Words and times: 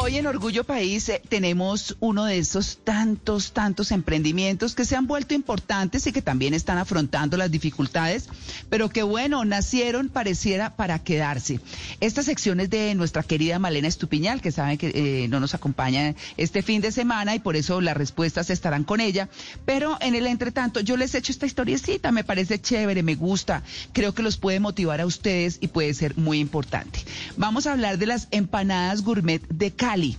Hoy 0.00 0.16
en 0.16 0.28
Orgullo 0.28 0.62
País 0.62 1.08
eh, 1.08 1.20
tenemos 1.28 1.96
uno 1.98 2.24
de 2.24 2.38
esos 2.38 2.78
tantos, 2.84 3.50
tantos 3.52 3.90
emprendimientos 3.90 4.76
que 4.76 4.84
se 4.84 4.94
han 4.94 5.08
vuelto 5.08 5.34
importantes 5.34 6.06
y 6.06 6.12
que 6.12 6.22
también 6.22 6.54
están 6.54 6.78
afrontando 6.78 7.36
las 7.36 7.50
dificultades, 7.50 8.28
pero 8.70 8.90
que 8.90 9.02
bueno, 9.02 9.44
nacieron, 9.44 10.08
pareciera, 10.08 10.76
para 10.76 11.00
quedarse. 11.00 11.58
Esta 11.98 12.22
sección 12.22 12.60
es 12.60 12.70
de 12.70 12.94
nuestra 12.94 13.24
querida 13.24 13.58
Malena 13.58 13.88
Estupiñal, 13.88 14.40
que 14.40 14.52
sabe 14.52 14.78
que 14.78 14.92
eh, 14.94 15.26
no 15.26 15.40
nos 15.40 15.56
acompaña 15.56 16.14
este 16.36 16.62
fin 16.62 16.80
de 16.80 16.92
semana 16.92 17.34
y 17.34 17.40
por 17.40 17.56
eso 17.56 17.80
las 17.80 17.96
respuestas 17.96 18.50
estarán 18.50 18.84
con 18.84 19.00
ella. 19.00 19.28
Pero 19.64 19.98
en 20.00 20.14
el 20.14 20.28
entretanto, 20.28 20.78
yo 20.78 20.96
les 20.96 21.12
he 21.16 21.18
hecho 21.18 21.32
esta 21.32 21.46
historiecita, 21.46 22.12
me 22.12 22.22
parece 22.22 22.60
chévere, 22.60 23.02
me 23.02 23.16
gusta, 23.16 23.64
creo 23.92 24.14
que 24.14 24.22
los 24.22 24.36
puede 24.36 24.60
motivar 24.60 25.00
a 25.00 25.06
ustedes 25.06 25.58
y 25.60 25.66
puede 25.66 25.92
ser 25.92 26.16
muy 26.16 26.38
importante. 26.38 27.00
Vamos 27.36 27.66
a 27.66 27.72
hablar 27.72 27.98
de 27.98 28.06
las 28.06 28.28
empanadas 28.30 29.02
gourmet 29.02 29.42
de 29.48 29.72
Cali 29.88 30.18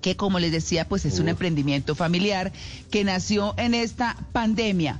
que 0.00 0.16
como 0.16 0.38
les 0.38 0.50
decía, 0.50 0.88
pues 0.88 1.04
es 1.04 1.18
un 1.20 1.28
emprendimiento 1.28 1.94
familiar 1.94 2.52
que 2.90 3.04
nació 3.04 3.54
en 3.58 3.74
esta 3.74 4.16
pandemia. 4.32 4.98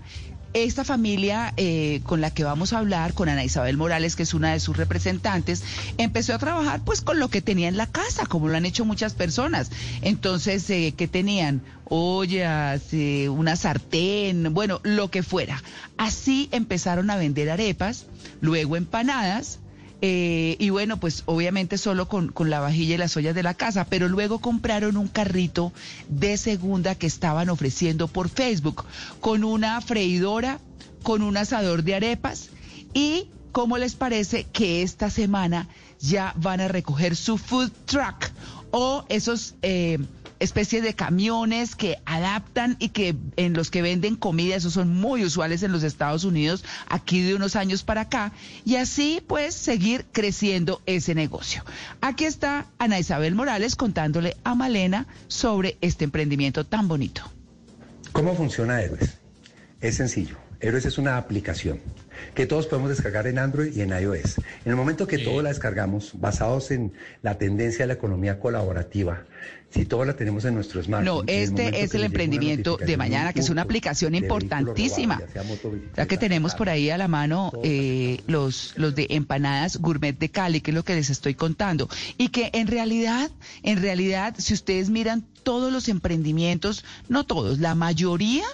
Esta 0.53 0.85
familia 0.85 1.55
eh, 1.57 2.01
con 2.05 2.21
la 2.21 2.33
que 2.33 2.45
vamos 2.45 2.73
a 2.73 2.79
hablar, 2.79 3.15
con 3.15 3.29
Ana 3.29 3.43
Isabel 3.43 3.79
Morales, 3.79 4.15
que 4.15 4.25
es 4.25 4.35
una 4.35 4.53
de 4.53 4.61
sus 4.61 4.77
representantes, 4.77 5.63
empezó 5.97 6.35
a 6.35 6.39
trabajar 6.39 6.85
pues 6.85 7.01
con 7.01 7.19
lo 7.19 7.31
que 7.31 7.41
tenía 7.41 7.69
en 7.69 7.79
la 7.79 7.87
casa, 7.87 8.27
como 8.27 8.49
lo 8.49 8.57
han 8.57 8.67
hecho 8.67 8.85
muchas 8.85 9.15
personas. 9.15 9.71
Entonces, 10.03 10.69
eh, 10.69 10.93
¿qué 10.97 11.09
tenían? 11.09 11.63
Ollas, 11.85 12.83
eh, 12.93 13.29
una 13.29 13.57
sartén, 13.57 14.53
bueno, 14.53 14.81
lo 14.83 15.11
que 15.11 15.23
fuera. 15.23 15.63
Así 15.97 16.49
empezaron 16.53 17.11
a 17.11 17.17
vender 17.17 17.49
arepas, 17.49 18.07
luego 18.41 18.77
empanadas, 18.77 19.61
eh, 20.03 20.57
y 20.59 20.71
bueno, 20.71 20.99
pues 20.99 21.23
obviamente 21.27 21.77
solo 21.77 22.09
con, 22.09 22.29
con, 22.29 22.49
la 22.49 22.61
vajilla 22.61 22.95
y 22.95 22.99
las 22.99 23.17
ollas 23.17 23.35
de 23.35 23.43
la 23.43 23.55
casa, 23.55 23.85
pero 23.85 24.09
luego 24.09 24.39
compraron 24.39 24.97
un 24.97 25.09
carrito 25.09 25.73
de 26.09 26.37
segunda 26.37 26.95
que 26.95 27.07
estaban 27.07 27.51
ofreciendo 27.51 28.09
por 28.09 28.29
Facebook, 28.29 28.85
con 29.21 29.45
una 29.45 29.81
freidora, 29.81 30.59
con 31.03 31.23
un 31.23 31.37
asador 31.37 31.83
de 31.83 31.95
arepas 31.97 32.51
y, 32.95 33.29
¿cómo 33.53 33.79
les 33.79 33.95
parece 33.95 34.45
que 34.45 34.83
esta 34.83 35.11
semana 35.11 35.69
ya 35.99 36.35
van 36.37 36.61
a 36.61 36.69
recoger 36.69 37.17
su 37.17 37.39
food 37.39 37.71
truck 37.87 38.31
o 38.71 39.05
esos... 39.09 39.55
Eh, 39.63 39.99
especies 40.41 40.83
de 40.83 40.95
camiones 40.95 41.77
que 41.77 41.99
adaptan 42.07 42.77
y 42.79 42.89
que 42.89 43.15
en 43.37 43.53
los 43.53 43.71
que 43.71 43.83
venden 43.83 44.17
comida, 44.17 44.57
esos 44.57 44.73
son 44.73 44.95
muy 44.95 45.25
usuales 45.25 45.63
en 45.63 45.73
los 45.73 45.83
Estados 45.83 46.25
Unidos, 46.25 46.65
aquí 46.89 47.21
de 47.23 47.35
unos 47.35 47.57
años 47.57 47.85
para 47.85 48.03
acá, 48.03 48.33
y 48.65 48.77
así 48.77 49.23
pues 49.27 49.55
seguir 49.55 50.07
creciendo 50.11 50.83
ese 50.87 51.15
negocio. 51.15 51.65
Aquí 52.01 52.25
está 52.25 52.67
Ana 52.79 52.99
Isabel 52.99 53.35
Morales 53.35 53.77
contándole 53.77 54.37
a 54.43 54.55
Malena 54.55 55.07
sobre 55.29 55.79
este 55.81 56.05
emprendimiento 56.05 56.67
tan 56.67 56.89
bonito. 56.89 57.23
¿Cómo 58.13 58.35
funciona 58.35 58.83
Héroes? 58.83 59.19
Es 59.81 59.97
sencillo. 59.97 60.50
Héroes 60.61 60.85
es 60.85 60.99
una 60.99 61.17
aplicación 61.17 61.81
que 62.35 62.47
todos 62.47 62.67
podemos 62.67 62.91
descargar 62.91 63.27
en 63.27 63.39
Android 63.39 63.75
y 63.75 63.81
en 63.81 63.91
iOS. 63.91 64.39
En 64.65 64.71
el 64.71 64.77
momento 64.77 65.07
que 65.07 65.19
todos 65.19 65.43
la 65.43 65.49
descargamos, 65.49 66.13
basados 66.21 66.71
en 66.71 66.93
la 67.23 67.39
tendencia 67.39 67.85
de 67.85 67.87
la 67.89 67.95
economía 67.95 68.39
colaborativa, 68.39 69.25
si 69.71 69.87
todos 69.87 70.07
la 70.07 70.17
tenemos 70.17 70.45
en 70.45 70.55
nuestro 70.55 70.83
smartphone. 70.83 71.25
No, 71.25 71.33
este 71.33 71.83
es 71.83 71.95
el 71.95 72.05
emprendimiento 72.05 72.77
de 72.77 72.97
mañana, 72.97 73.33
que 73.33 73.41
es 73.41 73.49
una 73.49 73.63
aplicación 73.63 74.15
importantísima. 74.15 75.23
Ya 75.97 76.07
que 76.07 76.19
tenemos 76.19 76.55
por 76.55 76.69
ahí 76.69 76.91
a 76.91 76.99
la 76.99 77.09
mano 77.09 77.53
eh, 77.63 78.21
los, 78.27 78.75
los 78.77 78.95
de 78.95 79.07
empanadas 79.11 79.79
gourmet 79.79 80.19
de 80.19 80.29
Cali, 80.29 80.61
que 80.61 80.73
es 80.73 80.75
lo 80.75 80.85
que 80.85 80.95
les 80.95 81.09
estoy 81.09 81.35
contando. 81.35 81.89
Y 82.19 82.29
que 82.29 82.51
en 82.53 82.67
realidad, 82.67 83.31
en 83.63 83.81
realidad, 83.81 84.35
si 84.39 84.53
ustedes 84.55 84.91
miran 84.91 85.25
todos 85.43 85.73
los 85.73 85.89
emprendimientos, 85.89 86.85
no 87.09 87.25
todos, 87.25 87.61
la 87.61 87.75
mayoría, 87.75 88.45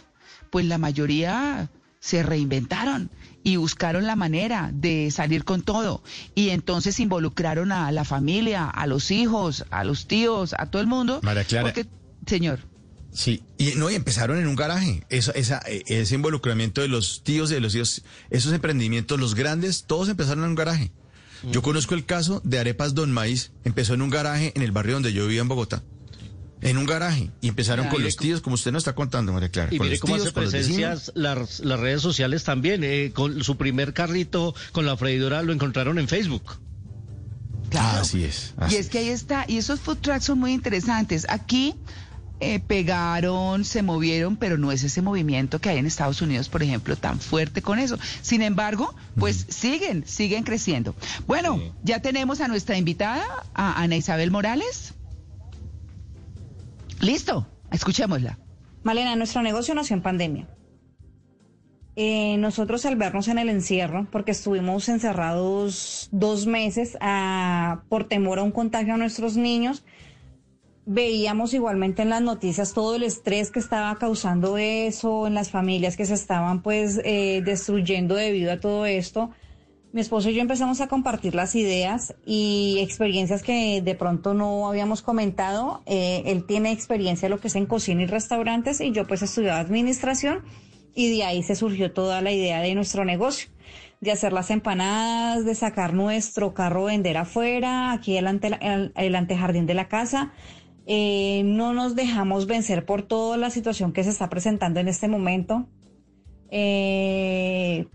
pues 0.50 0.66
la 0.66 0.78
mayoría 0.78 1.68
se 2.06 2.22
reinventaron 2.22 3.10
y 3.42 3.56
buscaron 3.56 4.06
la 4.06 4.14
manera 4.14 4.70
de 4.72 5.10
salir 5.10 5.44
con 5.44 5.62
todo. 5.62 6.04
Y 6.36 6.50
entonces 6.50 7.00
involucraron 7.00 7.72
a 7.72 7.90
la 7.90 8.04
familia, 8.04 8.70
a 8.70 8.86
los 8.86 9.10
hijos, 9.10 9.64
a 9.70 9.82
los 9.82 10.06
tíos, 10.06 10.54
a 10.56 10.66
todo 10.66 10.80
el 10.80 10.86
mundo. 10.86 11.18
María 11.24 11.42
Clara. 11.42 11.64
Porque, 11.64 11.88
señor. 12.24 12.60
Sí, 13.12 13.42
y 13.58 13.72
no, 13.76 13.90
y 13.90 13.96
empezaron 13.96 14.38
en 14.38 14.46
un 14.46 14.54
garaje. 14.54 15.04
Eso, 15.08 15.34
esa, 15.34 15.58
ese 15.66 16.14
involucramiento 16.14 16.80
de 16.80 16.88
los 16.88 17.24
tíos, 17.24 17.50
de 17.50 17.58
los 17.58 17.74
hijos, 17.74 18.04
esos 18.30 18.52
emprendimientos, 18.52 19.18
los 19.18 19.34
grandes, 19.34 19.84
todos 19.84 20.08
empezaron 20.08 20.44
en 20.44 20.50
un 20.50 20.56
garaje. 20.56 20.92
Yo 21.50 21.60
conozco 21.60 21.94
el 21.94 22.04
caso 22.04 22.40
de 22.44 22.60
Arepas 22.60 22.94
Don 22.94 23.12
Maíz, 23.12 23.50
empezó 23.64 23.94
en 23.94 24.02
un 24.02 24.10
garaje 24.10 24.52
en 24.54 24.62
el 24.62 24.72
barrio 24.72 24.94
donde 24.94 25.12
yo 25.12 25.26
vivía 25.26 25.40
en 25.40 25.48
Bogotá. 25.48 25.82
En 26.62 26.78
un 26.78 26.86
garaje. 26.86 27.30
Y 27.40 27.48
empezaron 27.48 27.88
con 27.88 28.02
los 28.02 28.16
tíos, 28.16 28.40
como 28.40 28.54
usted 28.54 28.72
nos 28.72 28.80
está 28.80 28.94
contando, 28.94 29.32
María 29.32 29.50
Clara. 29.50 29.68
Y 29.72 29.78
con 29.78 29.86
mire 29.86 29.96
los 29.96 30.00
cómo 30.00 30.14
tíos, 30.14 30.26
hace 30.26 30.34
con 30.34 30.42
presencias 30.44 31.12
las, 31.14 31.60
las 31.60 31.80
redes 31.80 32.00
sociales 32.02 32.44
también. 32.44 32.82
eh, 32.82 33.12
con 33.14 33.44
su 33.44 33.56
primer 33.56 33.92
carrito 33.92 34.54
con 34.72 34.86
la 34.86 34.96
freidora 34.96 35.42
lo 35.42 35.52
encontraron 35.52 35.98
en 35.98 36.08
Facebook. 36.08 36.58
Claro. 37.70 38.00
Así 38.00 38.24
es. 38.24 38.54
y 38.70 38.76
es 38.76 38.88
que 38.88 38.98
ahí 38.98 39.08
está, 39.08 39.44
y 39.48 39.58
esos 39.58 39.80
food 39.80 39.98
trucks 39.98 40.24
son 40.24 40.38
muy 40.38 40.52
interesantes. 40.52 41.26
Aquí 41.28 41.74
eh, 42.38 42.60
pegaron, 42.60 43.64
se 43.64 43.82
movieron, 43.82 44.36
pero 44.36 44.58
no 44.58 44.70
es 44.70 44.84
ese 44.84 45.02
movimiento 45.02 45.58
que 45.58 45.70
hay 45.70 45.78
en 45.78 45.86
Estados 45.86 46.20
Unidos, 46.22 46.48
por 46.48 46.62
ejemplo, 46.62 46.94
tan 46.94 47.18
fuerte 47.18 47.62
con 47.62 47.78
eso. 47.78 47.98
Sin 48.22 48.42
embargo, 48.42 48.94
pues 49.18 49.46
siguen, 49.48 50.04
siguen 50.06 50.44
creciendo. 50.44 50.94
Bueno, 51.26 51.60
ya 51.82 52.00
tenemos 52.00 52.40
a 52.40 52.48
nuestra 52.48 52.76
invitada, 52.76 53.24
a 53.54 53.80
Ana 53.82 53.96
Isabel 53.96 54.30
Morales. 54.30 54.92
Listo, 57.06 57.46
escuchémosla. 57.70 58.36
Malena, 58.82 59.14
nuestro 59.14 59.40
negocio 59.40 59.76
nació 59.76 59.94
en 59.94 60.02
pandemia. 60.02 60.48
Eh, 61.94 62.36
nosotros 62.38 62.84
al 62.84 62.96
vernos 62.96 63.28
en 63.28 63.38
el 63.38 63.48
encierro, 63.48 64.08
porque 64.10 64.32
estuvimos 64.32 64.88
encerrados 64.88 66.08
dos 66.10 66.48
meses 66.48 66.98
ah, 67.00 67.84
por 67.88 68.08
temor 68.08 68.40
a 68.40 68.42
un 68.42 68.50
contagio 68.50 68.94
a 68.94 68.96
nuestros 68.96 69.36
niños, 69.36 69.84
veíamos 70.84 71.54
igualmente 71.54 72.02
en 72.02 72.10
las 72.10 72.22
noticias 72.22 72.74
todo 72.74 72.96
el 72.96 73.04
estrés 73.04 73.52
que 73.52 73.60
estaba 73.60 73.94
causando 73.98 74.58
eso 74.58 75.28
en 75.28 75.34
las 75.34 75.52
familias 75.52 75.96
que 75.96 76.06
se 76.06 76.14
estaban 76.14 76.60
pues 76.60 77.00
eh, 77.04 77.40
destruyendo 77.44 78.16
debido 78.16 78.50
a 78.50 78.58
todo 78.58 78.84
esto. 78.84 79.30
Mi 79.92 80.00
esposo 80.00 80.28
y 80.28 80.34
yo 80.34 80.42
empezamos 80.42 80.80
a 80.80 80.88
compartir 80.88 81.34
las 81.34 81.54
ideas 81.54 82.14
y 82.26 82.78
experiencias 82.80 83.42
que 83.42 83.80
de 83.80 83.94
pronto 83.94 84.34
no 84.34 84.68
habíamos 84.68 85.00
comentado. 85.00 85.82
Eh, 85.86 86.24
él 86.26 86.44
tiene 86.44 86.72
experiencia 86.72 87.26
en 87.26 87.30
lo 87.30 87.40
que 87.40 87.48
es 87.48 87.56
en 87.56 87.66
cocina 87.66 88.02
y 88.02 88.06
restaurantes 88.06 88.80
y 88.80 88.92
yo 88.92 89.06
pues 89.06 89.22
estudiaba 89.22 89.58
administración 89.58 90.44
y 90.94 91.16
de 91.16 91.24
ahí 91.24 91.42
se 91.42 91.54
surgió 91.54 91.92
toda 91.92 92.20
la 92.20 92.32
idea 92.32 92.60
de 92.60 92.74
nuestro 92.74 93.04
negocio, 93.04 93.48
de 94.00 94.12
hacer 94.12 94.32
las 94.32 94.50
empanadas, 94.50 95.44
de 95.44 95.54
sacar 95.54 95.94
nuestro 95.94 96.52
carro 96.52 96.84
vender 96.84 97.16
afuera, 97.16 97.92
aquí 97.92 98.16
el, 98.16 98.26
ante, 98.26 98.58
el, 98.60 98.92
el 98.96 99.14
antejardín 99.14 99.66
de 99.66 99.74
la 99.74 99.88
casa. 99.88 100.32
Eh, 100.86 101.42
no 101.44 101.72
nos 101.72 101.96
dejamos 101.96 102.46
vencer 102.46 102.84
por 102.84 103.02
toda 103.02 103.36
la 103.36 103.50
situación 103.50 103.92
que 103.92 104.04
se 104.04 104.10
está 104.10 104.28
presentando 104.28 104.80
en 104.80 104.88
este 104.88 105.08
momento. 105.08 105.68
Eh, 106.50 107.88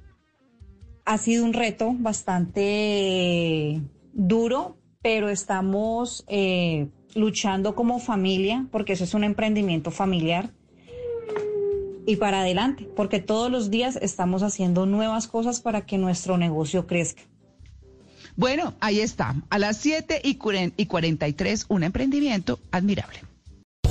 ha 1.06 1.18
sido 1.18 1.45
un 1.45 1.53
reto 1.53 1.94
bastante 1.98 3.81
duro, 4.13 4.77
pero 5.01 5.30
estamos 5.30 6.24
eh, 6.27 6.88
luchando 7.15 7.75
como 7.75 8.00
familia, 8.00 8.68
porque 8.71 8.94
eso 8.94 9.03
es 9.03 9.13
un 9.13 9.24
emprendimiento 9.24 9.92
familiar, 9.92 10.51
y 12.06 12.15
para 12.15 12.42
adelante, 12.42 12.88
porque 12.95 13.19
todos 13.19 13.51
los 13.51 13.69
días 13.69 13.98
estamos 14.01 14.44
haciendo 14.44 14.86
nuevas 14.86 15.27
cosas 15.27 15.62
para 15.62 15.86
que 15.86 15.98
nuestro 15.98 16.38
negocio 16.38 16.88
crezca. 16.88 17.24
Bueno, 18.36 18.74
ahí 18.80 19.01
está, 19.01 19.36
a 19.50 19.59
las 19.59 19.77
7 19.77 20.21
y 20.24 20.36
43, 20.36 21.65
un 21.68 21.83
emprendimiento 21.83 22.59
admirable. 22.71 23.19